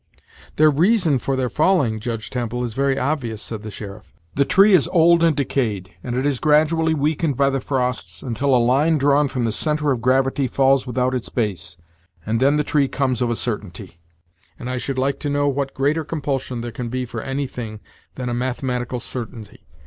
[0.55, 4.15] "The reason of their falling, Judge Temple, is very obvious," said the sheriff.
[4.33, 8.55] "The tree is old and decayed, and it is gradually weakened by the frosts, until
[8.55, 11.77] a line drawn from the centre of gravity falls without its base,
[12.25, 13.99] and then the tree comes of a certainty;
[14.57, 17.79] and I should like to know what greater compulsion there can be for any thing
[18.15, 19.67] than a mathematical certainty.